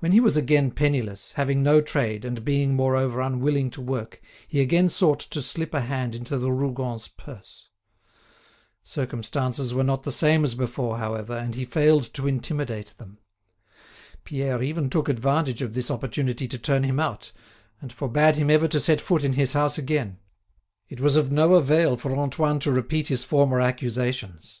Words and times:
When 0.00 0.12
he 0.12 0.20
was 0.20 0.36
again 0.36 0.72
penniless, 0.72 1.32
having 1.32 1.62
no 1.62 1.80
trade, 1.80 2.22
and 2.26 2.44
being, 2.44 2.74
moreover, 2.74 3.22
unwilling 3.22 3.70
to 3.70 3.80
work, 3.80 4.20
he 4.46 4.60
again 4.60 4.90
sought 4.90 5.20
to 5.20 5.40
slip 5.40 5.72
a 5.72 5.80
hand 5.80 6.14
into 6.14 6.36
the 6.36 6.52
Rougons' 6.52 7.08
purse. 7.08 7.70
Circumstances 8.82 9.72
were 9.72 9.82
not 9.82 10.02
the 10.02 10.12
same 10.12 10.44
as 10.44 10.54
before, 10.54 10.98
however, 10.98 11.34
and 11.34 11.54
he 11.54 11.64
failed 11.64 12.12
to 12.12 12.28
intimidate 12.28 12.92
them. 12.98 13.16
Pierre 14.24 14.62
even 14.62 14.90
took 14.90 15.08
advantage 15.08 15.62
of 15.62 15.72
this 15.72 15.90
opportunity 15.90 16.46
to 16.46 16.58
turn 16.58 16.82
him 16.84 17.00
out, 17.00 17.32
and 17.80 17.90
forbade 17.90 18.36
him 18.36 18.50
ever 18.50 18.68
to 18.68 18.78
set 18.78 19.00
foot 19.00 19.24
in 19.24 19.32
his 19.32 19.54
house 19.54 19.78
again. 19.78 20.18
It 20.90 21.00
was 21.00 21.16
of 21.16 21.32
no 21.32 21.54
avail 21.54 21.96
for 21.96 22.14
Antoine 22.14 22.58
to 22.58 22.70
repeat 22.70 23.08
his 23.08 23.24
former 23.24 23.62
accusations. 23.62 24.60